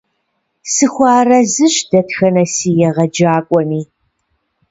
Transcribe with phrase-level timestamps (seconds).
[0.73, 3.81] Сахуэарэзыщ дэтхэнэ си егъэджакӀуэми.